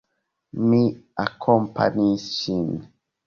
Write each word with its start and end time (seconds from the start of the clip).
Mi 0.69 0.79
akompanis 1.25 2.27
ŝin. 2.41 2.67